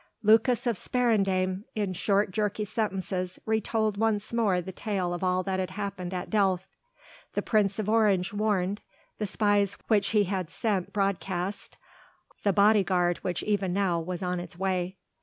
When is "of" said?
0.65-0.77, 5.13-5.23, 7.77-7.87